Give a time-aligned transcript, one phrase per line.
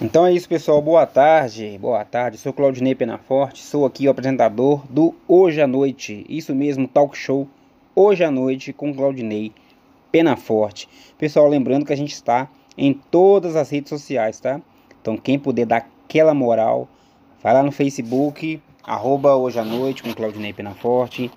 [0.00, 0.80] Então é isso, pessoal.
[0.80, 1.76] Boa tarde.
[1.80, 2.38] Boa tarde.
[2.38, 3.62] Sou Claudinei Penaforte.
[3.62, 6.24] Sou aqui o apresentador do Hoje à Noite.
[6.28, 7.48] Isso mesmo, talk show
[7.96, 9.52] Hoje à Noite com Claudinei
[10.12, 10.88] Penaforte.
[11.18, 14.60] Pessoal, lembrando que a gente está em todas as redes sociais, tá?
[15.02, 16.88] Então quem puder dar aquela moral,
[17.42, 21.28] vai lá no Facebook, arroba Hoje à Noite com Claudinei Penaforte.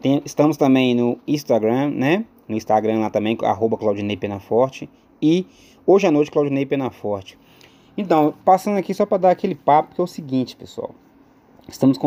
[0.00, 2.24] Tem, estamos também no Instagram, né?
[2.46, 4.88] No Instagram lá também, arroba Claudinei Penaforte.
[5.20, 5.44] E
[5.84, 7.36] Hoje à Noite, Claudinei Penaforte.
[7.96, 10.94] Então, passando aqui só para dar aquele papo, que é o seguinte, pessoal.
[11.66, 11.98] Estamos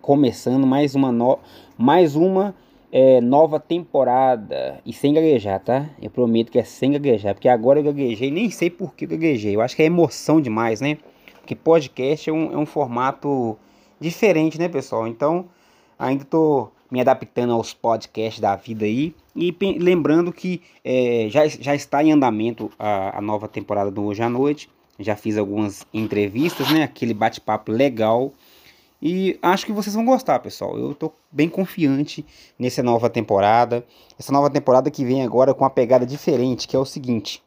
[0.00, 1.38] começando mais uma, no
[1.76, 2.54] mais uma
[2.90, 4.80] é, nova temporada.
[4.86, 5.90] E sem gaguejar, tá?
[6.00, 7.34] Eu prometo que é sem gaguejar.
[7.34, 9.54] Porque agora eu gaguejei, nem sei por que eu gaguejei.
[9.54, 10.96] Eu acho que é emoção demais, né?
[11.40, 13.58] Porque podcast é um, é um formato
[14.00, 15.06] diferente, né, pessoal?
[15.06, 15.44] Então,
[15.98, 19.14] ainda tô me adaptando aos podcasts da vida aí.
[19.36, 24.22] E lembrando que é, já, já está em andamento a, a nova temporada do Hoje
[24.22, 26.82] à Noite já fiz algumas entrevistas, né?
[26.82, 28.32] Aquele bate-papo legal.
[29.02, 30.78] E acho que vocês vão gostar, pessoal.
[30.78, 32.24] Eu tô bem confiante
[32.58, 33.84] nessa nova temporada.
[34.18, 37.42] Essa nova temporada que vem agora com uma pegada diferente, que é o seguinte.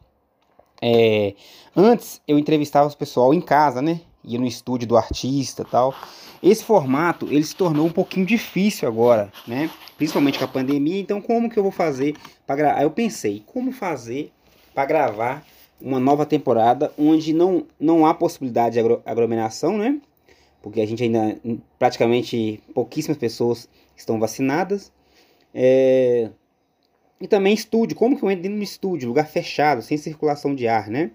[0.80, 1.34] É,
[1.74, 4.00] antes eu entrevistava os pessoal em casa, né?
[4.24, 5.94] Ia no estúdio do artista tal.
[6.40, 9.68] Esse formato ele se tornou um pouquinho difícil agora, né?
[9.96, 11.00] Principalmente com a pandemia.
[11.00, 12.14] Então, como que eu vou fazer
[12.46, 12.78] para gravar?
[12.78, 14.30] Aí eu pensei, como fazer
[14.72, 15.44] para gravar
[15.80, 20.00] uma nova temporada onde não, não há possibilidade de aglomeração, né?
[20.60, 21.38] Porque a gente ainda,
[21.78, 24.92] praticamente, pouquíssimas pessoas estão vacinadas.
[25.54, 26.30] É...
[27.20, 30.54] E também estúdio, como que eu entro dentro de um estúdio, lugar fechado, sem circulação
[30.54, 31.10] de ar, né?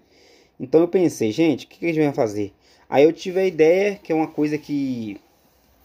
[0.58, 2.52] Então eu pensei, gente, o que, que a gente vai fazer?
[2.88, 5.18] Aí eu tive a ideia, que é uma coisa que...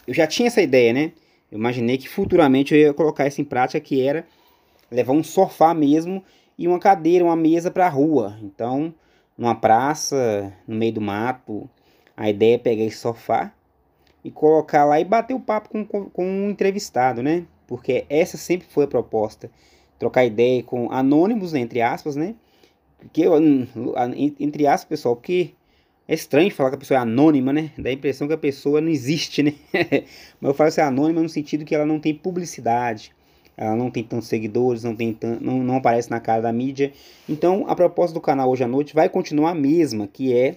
[0.06, 1.12] Eu já tinha essa ideia, né?
[1.50, 4.26] Eu imaginei que futuramente eu ia colocar isso em prática, que era
[4.90, 6.22] levar um sofá mesmo
[6.60, 8.38] e uma cadeira, uma mesa para a rua.
[8.42, 8.92] Então,
[9.36, 11.66] numa praça, no meio do mato,
[12.14, 13.50] a ideia é pegar esse sofá
[14.22, 17.46] e colocar lá e bater o papo com, com, com um entrevistado, né?
[17.66, 19.50] Porque essa sempre foi a proposta.
[19.98, 22.34] Trocar ideia com anônimos, entre aspas, né?
[22.98, 23.22] Porque,
[24.38, 25.54] entre aspas, pessoal, porque
[26.06, 27.70] é estranho falar que a pessoa é anônima, né?
[27.78, 29.54] Dá a impressão que a pessoa não existe, né?
[30.38, 33.14] Mas eu falo assim, anônima no sentido que ela não tem publicidade
[33.56, 36.92] ela não tem tantos seguidores, não, tem não, não aparece na cara da mídia.
[37.28, 40.56] Então a proposta do canal hoje à noite vai continuar a mesma, que é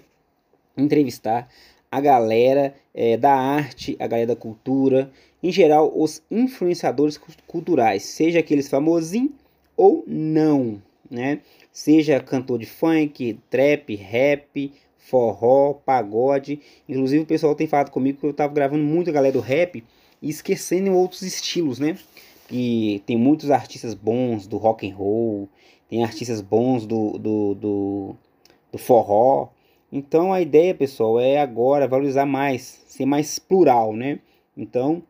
[0.78, 1.48] entrevistar
[1.92, 5.12] a galera é, da arte, a galera da cultura,
[5.44, 9.32] em geral os influenciadores culturais, seja aqueles famosinhos
[9.78, 11.40] ou não, né?
[11.72, 16.60] Seja cantor de funk, trap, rap, forró, pagode.
[16.88, 19.84] Inclusive o pessoal tem falado comigo que eu tava gravando muito a galera do rap
[20.22, 21.98] e esquecendo outros estilos, né?
[22.48, 25.50] Que tem muitos artistas bons do rock and roll,
[25.90, 28.16] tem artistas bons do, do, do,
[28.72, 29.50] do forró.
[29.92, 34.20] Então a ideia, pessoal, é agora valorizar mais, ser mais plural, né?
[34.58, 35.04] Então,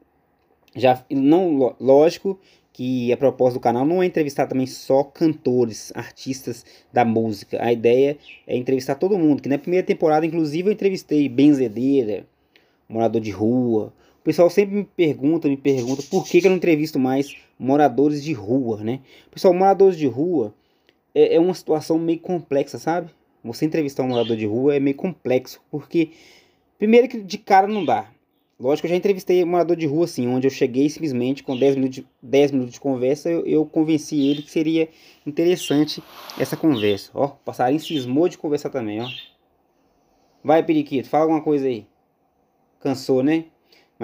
[0.75, 2.39] já não lógico
[2.73, 7.63] que a proposta do canal não é entrevistar também só cantores, artistas da música.
[7.63, 8.17] A ideia
[8.47, 12.25] é entrevistar todo mundo, que na primeira temporada inclusive eu entrevistei benzedeira,
[12.89, 16.55] morador de rua, o pessoal sempre me pergunta, me pergunta por que, que eu não
[16.55, 19.01] entrevisto mais moradores de rua, né?
[19.29, 20.55] Pessoal, moradores de rua
[21.13, 23.11] é, é uma situação meio complexa, sabe?
[23.43, 26.11] Você entrevistar um morador de rua é meio complexo, porque
[26.79, 28.09] primeiro que de cara não dá.
[28.57, 31.75] Lógico, eu já entrevistei um morador de rua assim, onde eu cheguei simplesmente com 10
[31.75, 34.87] minutos de, 10 minutos de conversa, eu, eu convenci ele que seria
[35.27, 36.01] interessante
[36.39, 37.11] essa conversa.
[37.13, 39.09] Ó, o passarinho cismou de conversar também, ó.
[40.41, 41.85] Vai, periquito, fala alguma coisa aí.
[42.79, 43.47] Cansou, né?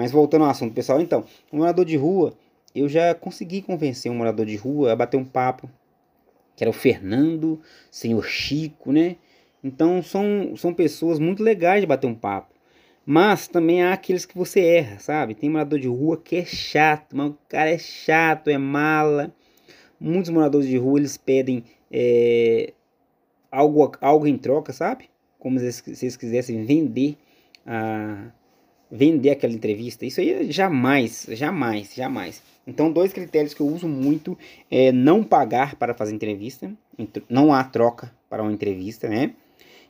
[0.00, 2.32] Mas voltando ao assunto, pessoal, então, um morador de rua,
[2.74, 5.68] eu já consegui convencer um morador de rua a bater um papo,
[6.56, 9.16] que era o Fernando, senhor Chico, né?
[9.62, 12.54] Então são, são pessoas muito legais de bater um papo.
[13.04, 15.34] Mas também há aqueles que você erra, sabe?
[15.34, 19.30] Tem morador de rua que é chato, mas o cara é chato, é mala.
[20.00, 21.62] Muitos moradores de rua eles pedem
[21.92, 22.72] é,
[23.52, 25.10] algo, algo em troca, sabe?
[25.38, 27.18] Como se eles quisessem vender
[27.66, 28.30] a,
[28.90, 30.04] vender aquela entrevista.
[30.04, 32.42] Isso aí jamais, jamais, jamais.
[32.66, 34.36] Então, dois critérios que eu uso muito
[34.70, 36.70] é não pagar para fazer entrevista,
[37.28, 39.32] não há troca para uma entrevista, né?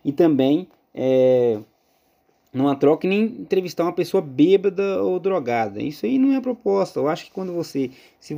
[0.04, 1.58] E também é,
[2.52, 5.82] não há troca nem entrevistar uma pessoa bêbada ou drogada.
[5.82, 6.98] Isso aí não é proposta.
[6.98, 8.36] Eu acho que quando você, se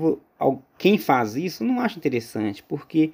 [0.78, 3.12] quem faz isso, não acha interessante, porque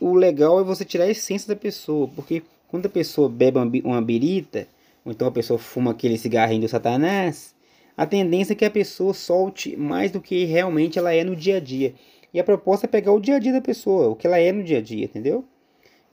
[0.00, 4.00] o legal é você tirar a essência da pessoa, porque quando a pessoa bebe uma
[4.00, 4.68] birita,
[5.04, 7.54] ou então a pessoa fuma aquele cigarrinho do satanás,
[7.96, 11.56] a tendência é que a pessoa solte mais do que realmente ela é no dia
[11.56, 11.94] a dia.
[12.32, 14.52] E a proposta é pegar o dia a dia da pessoa, o que ela é
[14.52, 15.44] no dia a dia, entendeu?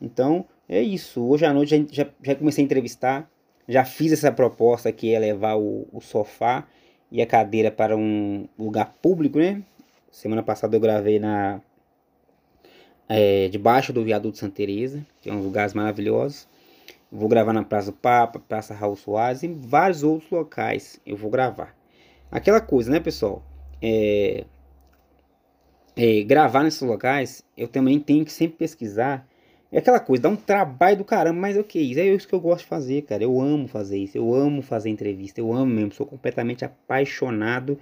[0.02, 1.24] Então, é isso.
[1.24, 3.30] Hoje à noite já, já comecei a entrevistar.
[3.68, 6.66] Já fiz essa proposta que é levar o, o sofá
[7.12, 9.62] e a cadeira para um lugar público, né?
[10.12, 11.62] Semana passada eu gravei na
[13.10, 16.48] é, debaixo do viaduto Santa Teresa, que é um lugares maravilhosos.
[17.12, 21.30] Vou gravar na Praça do Papa, Praça Raul Soares e vários outros locais eu vou
[21.30, 21.76] gravar.
[22.30, 23.44] Aquela coisa, né, pessoal?
[23.82, 24.46] É,
[25.96, 29.28] é, gravar nesses locais, eu também tenho que sempre pesquisar
[29.72, 32.00] é aquela coisa, dá um trabalho do caramba, mas o que isso?
[32.00, 33.24] É isso que eu gosto de fazer, cara.
[33.24, 37.78] Eu amo fazer isso, eu amo fazer entrevista, eu amo mesmo, sou completamente apaixonado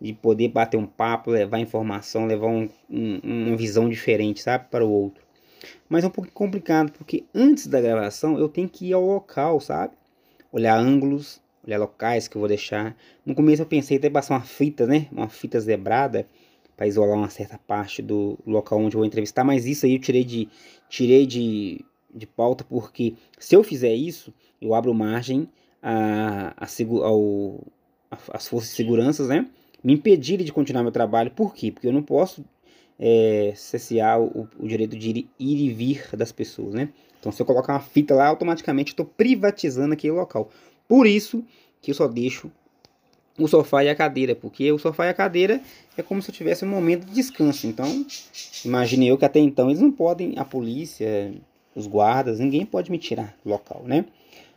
[0.00, 4.84] de poder bater um papo, levar informação, levar um, um, uma visão diferente, sabe, para
[4.84, 5.25] o outro.
[5.88, 9.60] Mas é um pouco complicado, porque antes da gravação eu tenho que ir ao local,
[9.60, 9.94] sabe?
[10.52, 12.96] Olhar ângulos, olhar locais que eu vou deixar.
[13.24, 15.08] No começo eu pensei até passar uma fita, né?
[15.12, 16.26] Uma fita zebrada
[16.76, 19.98] para isolar uma certa parte do local onde eu vou entrevistar, mas isso aí eu
[19.98, 20.48] tirei de
[20.88, 25.48] tirei de, de pauta porque se eu fizer isso, eu abro margem
[25.82, 26.66] a, a,
[27.02, 27.60] ao,
[28.10, 29.48] a, as forças de segurança, né,
[29.82, 31.30] me impedirem de continuar meu trabalho.
[31.30, 31.70] Por quê?
[31.72, 32.44] Porque eu não posso
[32.98, 36.88] é, cessear o, o, direito de ir, ir, e vir das pessoas, né?
[37.20, 40.50] Então, se eu colocar uma fita lá, automaticamente estou privatizando aquele local.
[40.88, 41.44] Por isso
[41.82, 42.50] que eu só deixo
[43.38, 45.60] o sofá e a cadeira, porque o sofá e a cadeira
[45.96, 47.66] é como se eu tivesse um momento de descanso.
[47.66, 48.06] Então,
[48.64, 51.32] imagine eu que até então eles não podem, a polícia,
[51.74, 54.06] os guardas, ninguém pode me tirar do local, né?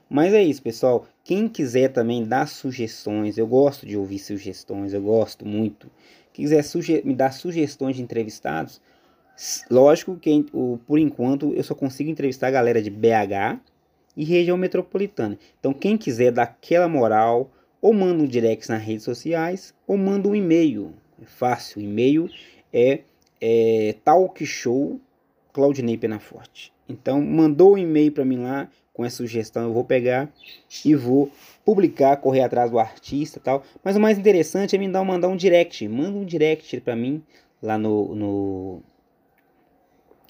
[0.09, 1.05] Mas é isso, pessoal.
[1.23, 5.87] Quem quiser também dar sugestões, eu gosto de ouvir sugestões, eu gosto muito.
[6.39, 6.63] Quiser
[7.03, 8.81] me dar sugestões de entrevistados,
[9.69, 13.59] lógico que o, por enquanto eu só consigo entrevistar a galera de BH
[14.15, 15.37] e região metropolitana.
[15.59, 17.51] Então, quem quiser dar aquela moral,
[17.81, 20.93] ou manda um direct nas redes sociais, ou manda um e-mail.
[21.21, 22.29] É fácil, o e-mail
[22.71, 23.01] é,
[23.41, 24.97] é talkshow
[25.51, 26.71] Claudinei Penaforte.
[26.89, 30.29] Então, mandou um e-mail para mim lá com essa sugestão, eu vou pegar
[30.83, 31.31] e vou
[31.63, 33.63] publicar, correr atrás do artista tal.
[33.81, 35.87] Mas o mais interessante é me dar, mandar um direct.
[35.87, 37.23] Manda um direct para mim
[37.61, 38.83] lá no, no,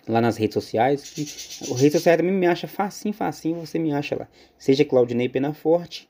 [0.08, 1.14] lá nas redes sociais.
[1.70, 4.28] O rede social também me acha facinho, facinho, você me acha lá.
[4.58, 6.08] Seja Claudinei Penaforte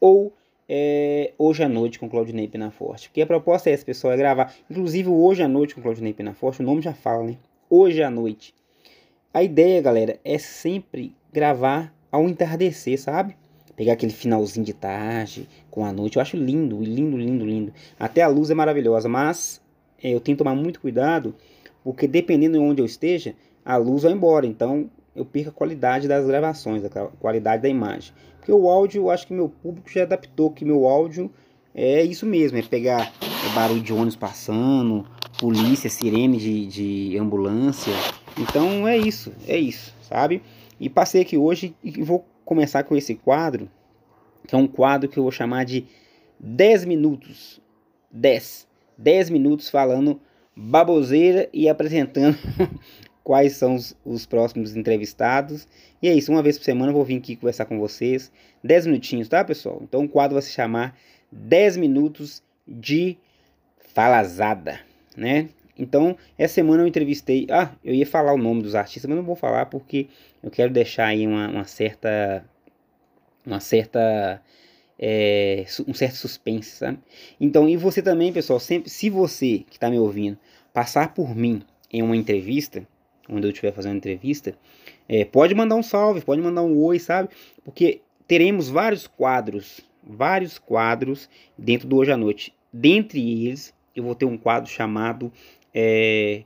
[0.00, 0.34] ou
[0.68, 3.08] é, hoje à noite com Claudinei Penaforte.
[3.08, 4.54] Porque a proposta é essa, pessoal, é gravar.
[4.70, 7.36] Inclusive, hoje à noite com Claudinei Penaforte, o nome já fala, né?
[7.70, 8.54] Hoje à noite.
[9.34, 13.34] A ideia, galera, é sempre gravar ao entardecer, sabe?
[13.74, 16.16] Pegar aquele finalzinho de tarde com a noite.
[16.16, 17.72] Eu acho lindo, lindo, lindo, lindo.
[17.98, 19.58] Até a luz é maravilhosa, mas
[20.02, 21.34] é, eu tenho que tomar muito cuidado,
[21.82, 23.34] porque dependendo de onde eu esteja,
[23.64, 24.46] a luz vai embora.
[24.46, 28.12] Então, eu perco a qualidade das gravações, a qualidade da imagem.
[28.36, 31.30] Porque o áudio, eu acho que meu público já adaptou que meu áudio
[31.74, 33.10] é isso mesmo, é pegar
[33.54, 35.06] barulho de ônibus passando,
[35.38, 37.94] polícia, sirene de, de ambulância.
[38.38, 40.42] Então é isso, é isso, sabe?
[40.80, 43.70] E passei aqui hoje e vou começar com esse quadro,
[44.46, 45.86] que é um quadro que eu vou chamar de
[46.38, 47.60] 10 minutos.
[48.10, 48.66] 10.
[48.98, 50.20] 10 minutos falando
[50.54, 52.36] baboseira e apresentando
[53.24, 55.66] quais são os, os, próximos entrevistados.
[56.02, 58.32] E é isso, uma vez por semana eu vou vir aqui conversar com vocês.
[58.64, 59.80] 10 minutinhos, tá, pessoal?
[59.82, 60.96] Então o quadro vai se chamar
[61.30, 63.16] 10 minutos de
[63.94, 64.80] falazada,
[65.16, 65.48] né?
[65.78, 67.46] Então, essa semana eu entrevistei.
[67.50, 70.08] Ah, eu ia falar o nome dos artistas, mas não vou falar porque
[70.42, 72.44] eu quero deixar aí uma, uma certa.
[73.46, 74.42] Uma certa.
[74.98, 76.98] É, um certo suspense, sabe?
[77.40, 80.38] Então, e você também, pessoal, sempre, se você que está me ouvindo
[80.72, 81.62] passar por mim
[81.92, 82.86] em uma entrevista,
[83.26, 84.54] quando eu estiver fazendo entrevista,
[85.08, 87.30] é, pode mandar um salve, pode mandar um oi, sabe?
[87.64, 92.54] Porque teremos vários quadros, vários quadros dentro do Hoje à Noite.
[92.72, 95.32] Dentre eles, eu vou ter um quadro chamado
[95.74, 96.44] é,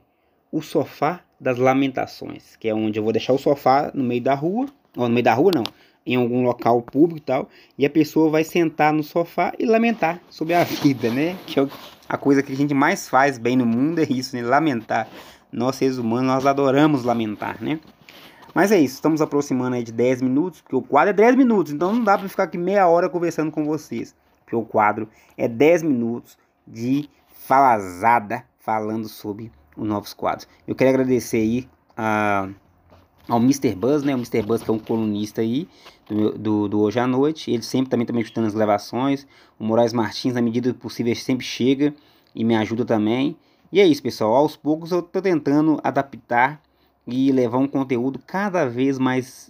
[0.51, 4.33] O Sofá das Lamentações, que é onde eu vou deixar o sofá no meio da
[4.33, 5.63] rua, ou no meio da rua não,
[6.05, 10.19] em algum local público e tal, e a pessoa vai sentar no sofá e lamentar
[10.29, 11.37] sobre a vida, né?
[11.45, 11.67] Que é
[12.09, 14.41] a coisa que a gente mais faz bem no mundo é isso, né?
[14.41, 15.07] Lamentar
[15.51, 17.79] nós seres humanos, nós adoramos lamentar, né?
[18.53, 21.71] Mas é isso, estamos aproximando aí de 10 minutos, porque o quadro é 10 minutos,
[21.71, 24.15] então não dá para ficar aqui meia hora conversando com vocês.
[24.43, 25.07] Porque o quadro
[25.37, 30.45] é 10 minutos de falazada falando sobre os novos quadros.
[30.67, 32.49] Eu quero agradecer aí a,
[33.25, 33.73] ao Mr.
[33.73, 34.13] Buzz, né?
[34.13, 34.41] O Mr.
[34.41, 35.69] Buzz que é um colunista aí
[36.05, 37.49] do, do, do Hoje à Noite.
[37.49, 39.25] Ele sempre também está me ajudando nas gravações.
[39.57, 41.93] O Moraes Martins, na medida do possível, sempre chega
[42.35, 43.37] e me ajuda também.
[43.71, 44.35] E é isso, pessoal.
[44.35, 46.61] Aos poucos eu estou tentando adaptar
[47.07, 49.49] e levar um conteúdo cada vez mais,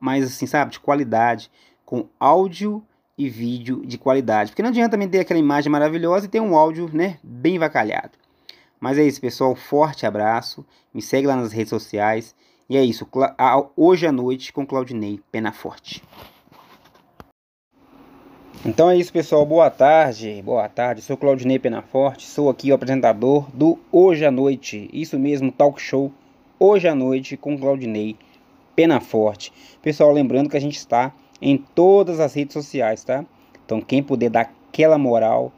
[0.00, 1.48] mais assim, sabe, de qualidade,
[1.86, 2.82] com áudio
[3.16, 4.50] e vídeo de qualidade.
[4.50, 8.18] Porque não adianta também ter aquela imagem maravilhosa e ter um áudio, né, bem vacalhado.
[8.80, 9.54] Mas é isso, pessoal.
[9.54, 10.64] Forte abraço.
[10.92, 12.34] Me segue lá nas redes sociais.
[12.68, 13.08] E é isso,
[13.74, 16.02] hoje à noite com Claudinei Penaforte.
[18.66, 19.46] Então é isso, pessoal.
[19.46, 20.42] Boa tarde.
[20.42, 21.00] Boa tarde.
[21.00, 22.26] Sou Claudinei Penaforte.
[22.26, 24.90] Sou aqui o apresentador do Hoje à Noite.
[24.92, 26.12] Isso mesmo, talk show
[26.58, 28.16] Hoje à Noite com Claudinei
[28.74, 29.52] Penaforte.
[29.80, 33.24] Pessoal, lembrando que a gente está em todas as redes sociais, tá?
[33.64, 35.52] Então quem puder dar aquela moral,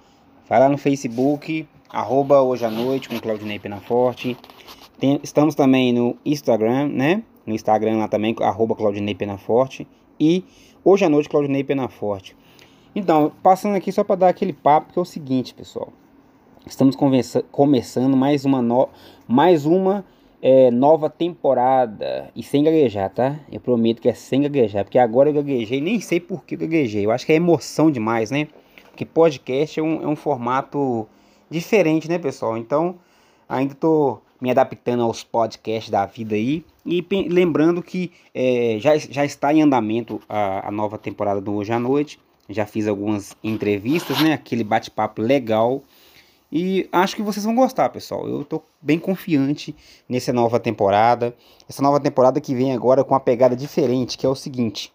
[0.49, 4.37] vai lá no Facebook, arroba Hoje à Noite com Claudinei Penaforte.
[4.99, 7.23] Tem, estamos também no Instagram, né?
[7.47, 9.87] No Instagram lá também, arroba Claudinei Penaforte.
[10.19, 10.45] E
[10.85, 12.37] Hoje à Noite, Claudinei Penaforte.
[12.95, 15.93] Então, passando aqui só para dar aquele papo, que é o seguinte, pessoal.
[16.67, 16.97] Estamos
[17.51, 18.89] começando mais uma, no
[19.27, 20.05] mais uma
[20.43, 22.31] é, nova temporada.
[22.35, 23.39] E sem gaguejar, tá?
[23.51, 24.85] Eu prometo que é sem gaguejar.
[24.85, 27.05] Porque agora eu gaguejei, nem sei por que gaguejei.
[27.05, 28.49] Eu acho que é emoção demais, né?
[28.91, 31.09] Porque podcast é um, é um formato
[31.51, 32.57] diferente, né, pessoal?
[32.57, 32.97] Então,
[33.49, 36.65] ainda tô me adaptando aos podcasts da vida aí.
[36.87, 41.73] E lembrando que é, já, já está em andamento a, a nova temporada do Hoje
[41.73, 42.19] à Noite
[42.53, 44.33] já fiz algumas entrevistas, né?
[44.33, 45.83] Aquele bate-papo legal.
[46.53, 48.29] E acho que vocês vão gostar, pessoal.
[48.29, 49.75] Eu tô bem confiante
[50.09, 51.35] nessa nova temporada.
[51.69, 54.93] Essa nova temporada que vem agora com uma pegada diferente, que é o seguinte.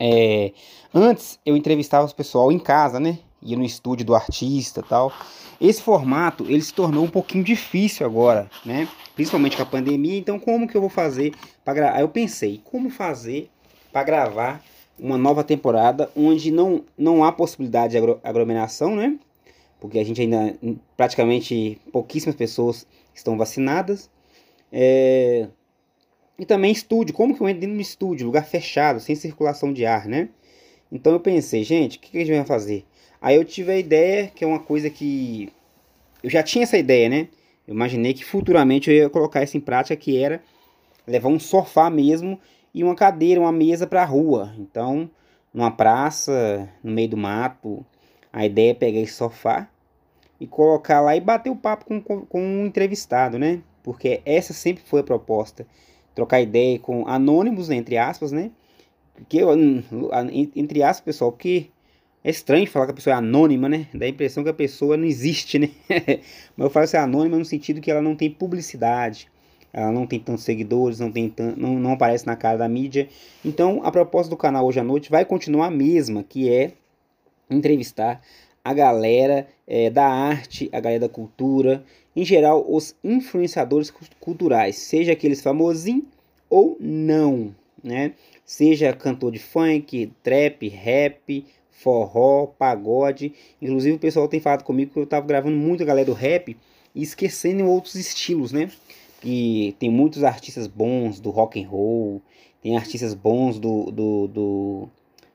[0.00, 0.52] É,
[0.94, 3.18] antes eu entrevistava os pessoal em casa, né?
[3.42, 5.12] Ia no estúdio do artista tal.
[5.60, 8.88] Esse formato ele se tornou um pouquinho difícil agora, né?
[9.14, 10.18] Principalmente com a pandemia.
[10.18, 11.34] Então, como que eu vou fazer
[11.64, 11.96] para gravar?
[11.96, 13.50] Aí eu pensei, como fazer
[13.92, 14.64] para gravar
[14.98, 19.18] uma nova temporada onde não, não há possibilidade de agro, aglomeração, né?
[19.80, 20.56] Porque a gente ainda,
[20.96, 24.08] praticamente, pouquíssimas pessoas estão vacinadas.
[24.70, 25.48] É...
[26.38, 29.72] E também estúdio, como que eu entro dentro de um estúdio, lugar fechado, sem circulação
[29.72, 30.28] de ar, né?
[30.90, 32.84] Então eu pensei, gente, o que, que a gente vai fazer?
[33.22, 35.48] Aí eu tive a ideia, que é uma coisa que...
[36.22, 37.28] Eu já tinha essa ideia, né?
[37.66, 40.42] Eu imaginei que futuramente eu ia colocar isso em prática, que era
[41.06, 42.40] levar um sofá mesmo
[42.74, 44.52] e uma cadeira, uma mesa para a rua.
[44.58, 45.08] Então,
[45.54, 47.86] numa praça, no meio do mato,
[48.32, 49.68] a ideia é pegar esse sofá
[50.40, 53.60] e colocar lá e bater o papo com, com, com um entrevistado, né?
[53.84, 55.64] Porque essa sempre foi a proposta.
[56.14, 58.50] Trocar ideia com anônimos, né, entre aspas, né?
[59.14, 59.40] Porque,
[60.56, 61.68] entre aspas, pessoal, porque
[62.24, 63.88] é estranho falar que a pessoa é anônima, né?
[63.92, 65.70] Dá a impressão que a pessoa não existe, né?
[66.56, 69.28] Mas eu falo assim, anônima no sentido que ela não tem publicidade,
[69.72, 73.08] ela não tem tantos seguidores, não, tem não, não aparece na cara da mídia.
[73.44, 76.72] Então, a proposta do canal hoje à noite vai continuar a mesma, que é
[77.50, 78.20] entrevistar
[78.64, 81.82] a galera é, da arte, a galera da cultura,
[82.14, 86.04] em geral, os influenciadores culturais, seja aqueles famosinhos
[86.48, 88.12] ou não, né?
[88.44, 93.32] Seja cantor de funk, trap, rap, forró, pagode.
[93.60, 96.56] Inclusive, o pessoal tem falado comigo que eu tava gravando muito a galera do rap
[96.94, 98.70] e esquecendo outros estilos, né?
[99.22, 102.20] que tem muitos artistas bons do rock and roll,
[102.60, 104.88] tem artistas bons do, do, do,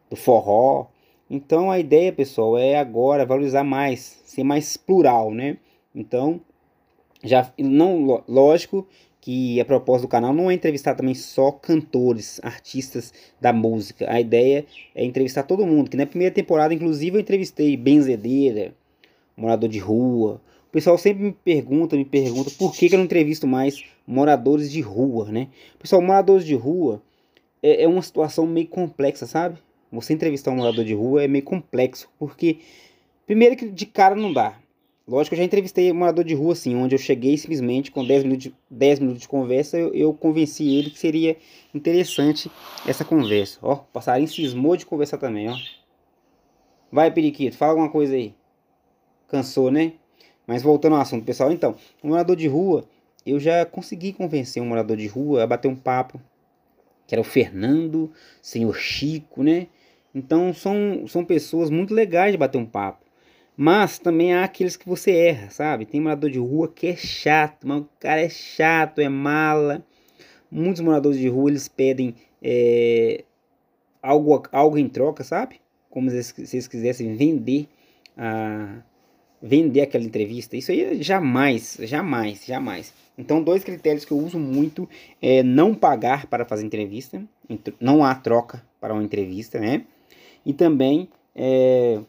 [0.09, 0.87] do forró.
[1.29, 5.57] Então a ideia, pessoal, é agora valorizar mais, ser mais plural, né?
[5.95, 6.41] Então,
[7.23, 8.85] já não lógico
[9.27, 14.09] que a proposta do canal não é entrevistar também só cantores, artistas da música.
[14.09, 14.65] A ideia
[14.95, 18.73] é entrevistar todo mundo, que na primeira temporada inclusive eu entrevistei benzedeira,
[19.35, 23.03] morador de rua, o pessoal sempre me pergunta, me pergunta por que, que eu não
[23.03, 25.49] entrevisto mais moradores de rua, né?
[25.77, 27.01] Pessoal, moradores de rua
[27.61, 29.57] é, é uma situação meio complexa, sabe?
[29.91, 32.59] Você entrevistar um morador de rua é meio complexo, porque
[33.25, 34.57] primeiro que de cara não dá.
[35.07, 38.43] Lógico, eu já entrevistei morador de rua assim, onde eu cheguei simplesmente com 10 minutos
[38.43, 41.37] de, 10 minutos de conversa, eu, eu convenci ele que seria
[41.73, 42.51] interessante
[42.85, 43.57] essa conversa.
[43.61, 45.55] Ó, o passarinho cismou de conversar também, ó.
[46.91, 48.35] Vai, periquito, fala alguma coisa aí.
[49.29, 49.93] Cansou, né?
[50.45, 52.83] Mas voltando ao assunto, pessoal, então, um morador de rua,
[53.25, 56.19] eu já consegui convencer um morador de rua a bater um papo,
[57.07, 58.11] que era o Fernando,
[58.41, 59.67] senhor Chico, né?
[60.13, 63.06] Então são, são pessoas muito legais de bater um papo.
[63.59, 65.87] Mas também há aqueles que você erra, sabe?
[65.87, 69.83] Tem morador de rua que é chato, mas o cara é chato, é mala.
[70.51, 73.23] Muitos moradores de rua eles pedem é,
[73.99, 75.59] algo, algo em troca, sabe?
[75.89, 77.67] Como se eles quisessem vender
[78.15, 78.77] a,
[79.41, 80.55] vender aquela entrevista.
[80.55, 82.93] Isso aí jamais, jamais, jamais.
[83.17, 84.87] Então, dois critérios que eu uso muito
[85.19, 87.21] é não pagar para fazer entrevista,
[87.79, 89.83] não há troca para uma entrevista, né?
[90.45, 91.99] E também é,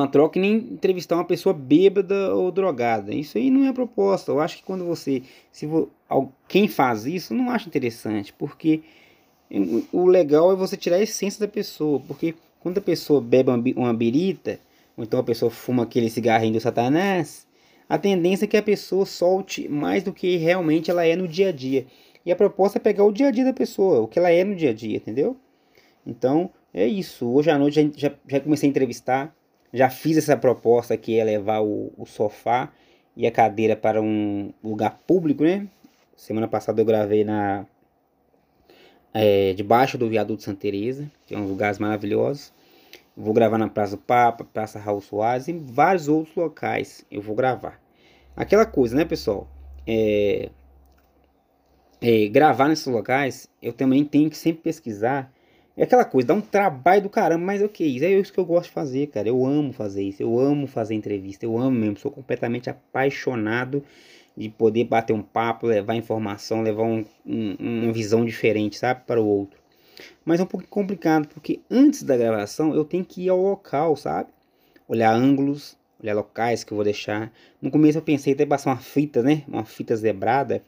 [0.00, 3.14] há troca nem entrevistar uma pessoa bêbada ou drogada.
[3.14, 4.30] Isso aí não é proposta.
[4.30, 5.90] Eu acho que quando você, se vo,
[6.46, 8.82] quem faz isso, não acha interessante, porque
[9.92, 13.94] o legal é você tirar a essência da pessoa, porque quando a pessoa bebe uma,
[13.94, 14.60] birita,
[14.96, 17.46] ou então a pessoa fuma aquele cigarrinho do satanás,
[17.88, 21.48] a tendência é que a pessoa solte mais do que realmente ela é no dia
[21.48, 21.86] a dia.
[22.26, 24.44] E a proposta é pegar o dia a dia da pessoa, o que ela é
[24.44, 25.36] no dia a dia, entendeu?
[26.06, 27.26] Então, é isso.
[27.26, 29.34] Hoje à noite já, já comecei a entrevistar,
[29.72, 32.72] já fiz essa proposta que é levar o, o sofá
[33.16, 35.66] e a cadeira para um lugar público, né?
[36.16, 37.66] Semana passada eu gravei na
[39.12, 42.52] é, debaixo do viaduto Santa Teresa, que é um lugares maravilhosos.
[43.16, 47.34] Vou gravar na Praça do Papa, Praça Raul Soares e vários outros locais eu vou
[47.34, 47.80] gravar.
[48.36, 49.48] Aquela coisa, né, pessoal?
[49.84, 50.50] É,
[52.00, 55.32] é, gravar nesses locais, eu também tenho que sempre pesquisar
[55.78, 58.64] é aquela coisa, dá um trabalho do caramba, mas ok, é isso que eu gosto
[58.64, 59.28] de fazer, cara.
[59.28, 63.84] Eu amo fazer isso, eu amo fazer entrevista, eu amo mesmo, sou completamente apaixonado
[64.36, 69.22] de poder bater um papo, levar informação, levar um, um, uma visão diferente, sabe, para
[69.22, 69.60] o outro.
[70.24, 73.94] Mas é um pouco complicado, porque antes da gravação eu tenho que ir ao local,
[73.94, 74.30] sabe?
[74.88, 77.32] Olhar ângulos, olhar locais que eu vou deixar.
[77.62, 79.44] No começo eu pensei até passar uma fita, né?
[79.46, 80.60] Uma fita zebrada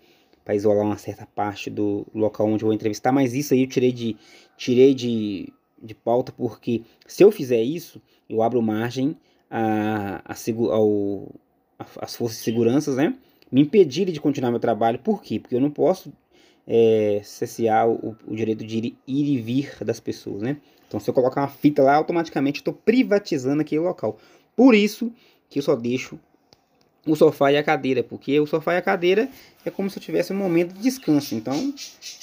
[0.45, 3.69] para isolar uma certa parte do local onde eu vou entrevistar, mas isso aí eu
[3.69, 4.17] tirei de,
[4.57, 9.17] tirei de, de pauta porque se eu fizer isso, eu abro margem
[9.51, 10.35] a, a,
[10.73, 11.29] ao,
[11.79, 13.17] a, as forças de segurança, né?
[13.51, 15.01] Me impedirem de continuar meu trabalho.
[15.01, 15.41] Por quê?
[15.41, 16.13] Porque eu não posso
[16.67, 20.59] é, cessear o, o, direito de ir, ir, e vir das pessoas, né?
[20.87, 24.19] Então, se eu colocar uma fita lá, automaticamente estou privatizando aquele local.
[24.55, 25.13] Por isso
[25.49, 26.19] que eu só deixo
[27.07, 29.29] o sofá e a cadeira, porque o sofá e a cadeira
[29.65, 31.35] é como se eu tivesse um momento de descanso.
[31.35, 31.75] Então,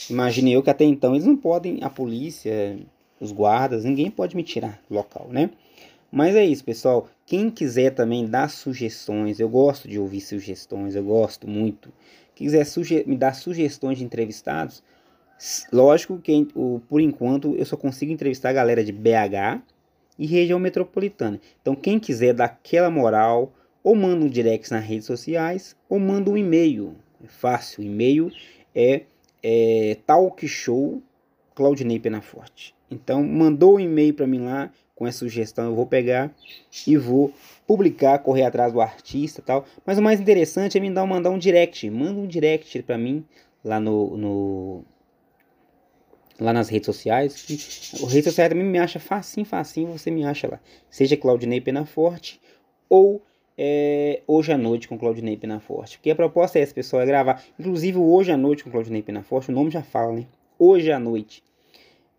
[0.10, 2.78] imagine eu que até então eles não podem, a polícia,
[3.20, 5.50] os guardas, ninguém pode me tirar do local, né?
[6.12, 7.08] Mas é isso, pessoal.
[7.26, 11.92] Quem quiser também dar sugestões, eu gosto de ouvir sugestões, eu gosto muito.
[12.34, 12.66] Quem quiser
[13.06, 14.82] me dar sugestões de entrevistados,
[15.72, 19.62] lógico que o, por enquanto eu só consigo entrevistar a galera de BH
[20.18, 21.40] e região metropolitana.
[21.62, 23.52] Então, quem quiser dar aquela moral,
[23.88, 26.94] ou manda um direct nas redes sociais, ou manda um e-mail.
[27.24, 28.30] É fácil, o e-mail
[28.76, 29.04] é,
[29.42, 31.02] é talkshow
[31.56, 32.76] Claudinei Penaforte.
[32.92, 36.36] Então, mandou um e-mail para mim lá com essa sugestão, eu vou pegar
[36.86, 37.34] e vou
[37.66, 39.66] publicar, correr atrás do artista tal.
[39.86, 41.90] Mas o mais interessante é me dar, mandar um direct.
[41.90, 43.24] Manda um direct para mim
[43.64, 44.84] lá no, no,
[46.38, 47.42] lá nas redes sociais.
[47.42, 50.60] Que, a rede social também me acha facinho, facinho, você me acha lá.
[50.90, 52.42] Seja Claudinei Penaforte
[52.90, 53.22] ou
[53.58, 55.98] é, hoje à noite com Claudinei Penaforte.
[55.98, 57.44] Porque a proposta é essa, pessoal, é gravar.
[57.60, 60.26] Inclusive, hoje à noite com Claudinei Penaforte, o nome já fala, né?
[60.60, 61.44] Hoje à noite.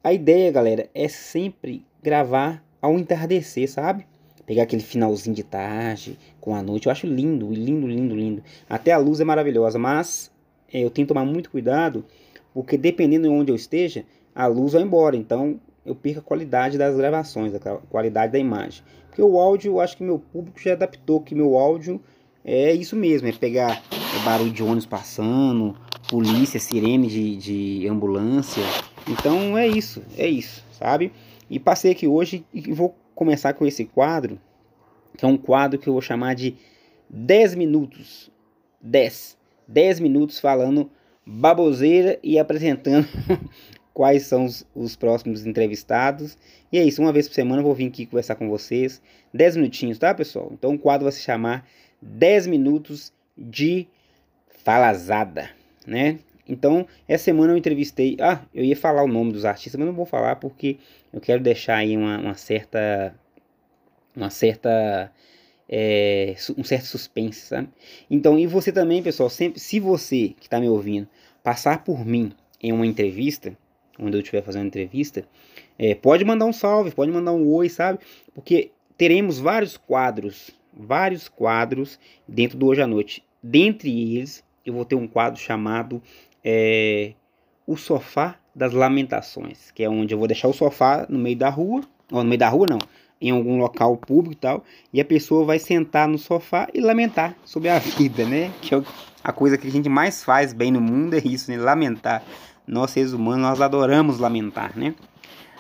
[0.03, 4.07] A ideia, galera, é sempre gravar ao entardecer, sabe?
[4.47, 6.87] Pegar aquele finalzinho de tarde com a noite.
[6.87, 8.43] Eu acho lindo, lindo, lindo, lindo.
[8.69, 10.33] Até a luz é maravilhosa, mas
[10.73, 12.05] é, eu tenho que tomar muito cuidado,
[12.55, 15.17] porque dependendo de onde eu esteja, a luz vai embora.
[15.17, 18.83] Então, eu perco a qualidade das gravações, a qualidade da imagem.
[19.09, 22.01] Porque o áudio, eu acho que meu público já adaptou que meu áudio
[22.45, 23.83] é isso mesmo, é pegar
[24.25, 25.75] barulho de ônibus passando,
[26.09, 28.63] polícia, sirene de, de ambulância.
[29.09, 31.13] Então é isso, é isso, sabe?
[31.49, 34.39] E passei aqui hoje e vou começar com esse quadro,
[35.17, 36.57] que é um quadro que eu vou chamar de
[37.09, 38.31] 10 minutos.
[38.81, 39.37] 10.
[39.67, 40.91] 10 minutos falando
[41.27, 43.07] baboseira e apresentando
[43.99, 46.39] quais são os, os, próximos entrevistados.
[46.71, 49.03] E é isso, uma vez por semana eu vou vir aqui conversar com vocês.
[49.35, 50.51] 10 minutinhos, tá, pessoal?
[50.53, 51.69] Então o quadro vai se chamar
[52.01, 53.89] 10 minutos de
[54.63, 55.51] falazada,
[55.85, 56.21] né?
[56.49, 58.17] Então, essa semana eu entrevistei.
[58.21, 60.77] Ah, eu ia falar o nome dos artistas, mas não vou falar porque
[61.13, 63.13] eu quero deixar aí uma, uma certa.
[64.15, 65.11] Uma certa.
[65.69, 67.69] É, um certo suspense, sabe?
[68.09, 71.09] Então, e você também, pessoal, sempre, se você que está me ouvindo
[71.43, 72.33] passar por mim
[72.63, 73.57] em uma entrevista,
[73.99, 75.25] onde eu estiver fazendo entrevista,
[75.79, 77.99] é, pode mandar um salve, pode mandar um oi, sabe?
[78.35, 83.25] Porque teremos vários quadros, vários quadros dentro do Hoje à Noite.
[83.43, 86.03] Dentre eles, eu vou ter um quadro chamado
[86.45, 87.13] é,
[87.67, 91.49] O Sofá das Lamentações, que é onde eu vou deixar o sofá no meio da
[91.49, 92.79] rua, ou no meio da rua não,
[93.21, 97.37] em algum local público e tal, e a pessoa vai sentar no sofá e lamentar
[97.45, 98.53] sobre a vida, né?
[98.61, 98.83] Que é
[99.23, 101.57] a coisa que a gente mais faz bem no mundo é isso, né?
[101.57, 102.23] Lamentar
[102.69, 104.95] nós seres humanos, nós adoramos lamentar, né?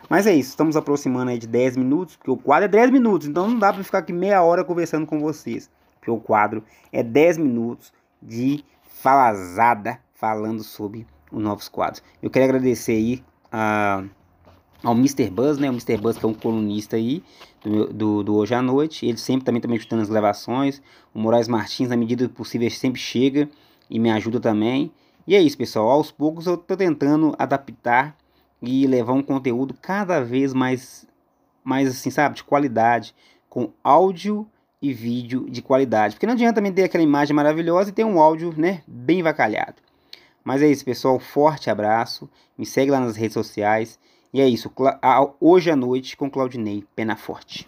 [0.09, 3.27] Mas é isso, estamos aproximando aí de 10 minutos, porque o quadro é 10 minutos,
[3.27, 7.03] então não dá para ficar aqui meia hora conversando com vocês, porque o quadro é
[7.03, 7.92] 10 minutos
[8.23, 12.03] de falazada falando sobre os novos quadros.
[12.23, 14.03] Eu quero agradecer aí a,
[14.83, 15.31] ao Mr.
[15.31, 15.68] Buzz, né?
[15.68, 15.99] O Mr.
[15.99, 17.23] Buzz que é um colunista aí
[17.62, 20.83] do, do, do Hoje à Noite, ele sempre também está me ajudando nas gravações.
[21.14, 23.49] O Moraes Martins, na medida do possível, sempre chega
[23.90, 24.90] e me ajuda também.
[25.28, 25.90] E é isso, pessoal.
[25.90, 28.16] Aos poucos eu estou tentando adaptar
[28.62, 31.06] e levar um conteúdo cada vez mais,
[31.62, 33.14] mais assim, sabe, de qualidade,
[33.46, 34.48] com áudio
[34.80, 36.14] e vídeo de qualidade.
[36.14, 39.82] Porque não adianta também ter aquela imagem maravilhosa e ter um áudio, né, bem vacalhado.
[40.42, 41.18] Mas é isso, pessoal.
[41.18, 42.26] Forte abraço.
[42.56, 43.98] Me segue lá nas redes sociais.
[44.32, 44.72] E é isso.
[45.38, 47.66] Hoje à noite com Claudinei Penaforte.